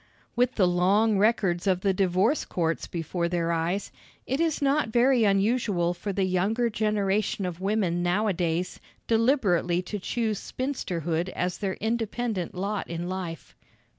With 0.35 0.55
the 0.55 0.65
long 0.67 1.19
records 1.19 1.67
of 1.67 1.81
the 1.81 1.93
divorce 1.93 2.43
courts 2.43 2.87
before 2.87 3.29
their 3.29 3.51
eyes, 3.51 3.91
it 4.25 4.39
is 4.39 4.59
not 4.59 4.89
very 4.89 5.25
unusual 5.25 5.93
for 5.93 6.11
the 6.11 6.23
younger 6.23 6.71
generation 6.71 7.45
of 7.45 7.61
women 7.61 8.01
nowadays 8.01 8.79
deliberately 9.05 9.83
to 9.83 9.99
choose 9.99 10.39
spinsterhood 10.39 11.29
as 11.29 11.59
their 11.59 11.75
independent 11.75 12.55
lot 12.55 12.87
in 12.89 13.07
life. 13.09 13.55